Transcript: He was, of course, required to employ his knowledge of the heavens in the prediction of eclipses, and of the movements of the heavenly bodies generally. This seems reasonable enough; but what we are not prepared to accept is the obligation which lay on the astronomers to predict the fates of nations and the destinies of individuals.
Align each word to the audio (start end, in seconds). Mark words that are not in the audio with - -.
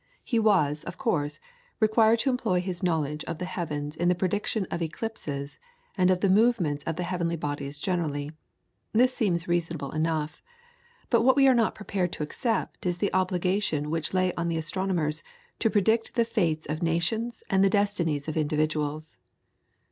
He 0.23 0.39
was, 0.39 0.83
of 0.85 0.97
course, 0.97 1.39
required 1.79 2.17
to 2.21 2.31
employ 2.31 2.59
his 2.59 2.81
knowledge 2.81 3.23
of 3.25 3.37
the 3.37 3.45
heavens 3.45 3.95
in 3.95 4.09
the 4.09 4.15
prediction 4.15 4.65
of 4.71 4.81
eclipses, 4.81 5.59
and 5.95 6.09
of 6.09 6.21
the 6.21 6.27
movements 6.27 6.83
of 6.85 6.95
the 6.95 7.03
heavenly 7.03 7.35
bodies 7.35 7.77
generally. 7.77 8.31
This 8.93 9.13
seems 9.13 9.47
reasonable 9.47 9.91
enough; 9.91 10.41
but 11.11 11.21
what 11.21 11.35
we 11.35 11.47
are 11.47 11.53
not 11.53 11.75
prepared 11.75 12.11
to 12.13 12.23
accept 12.23 12.87
is 12.87 12.97
the 12.97 13.13
obligation 13.13 13.91
which 13.91 14.11
lay 14.11 14.33
on 14.33 14.47
the 14.47 14.57
astronomers 14.57 15.21
to 15.59 15.69
predict 15.69 16.15
the 16.15 16.25
fates 16.25 16.65
of 16.67 16.81
nations 16.81 17.43
and 17.51 17.63
the 17.63 17.69
destinies 17.69 18.27
of 18.27 18.35
individuals. 18.35 19.19